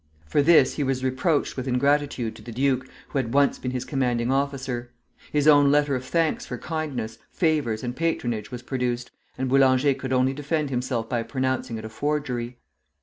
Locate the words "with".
1.55-1.67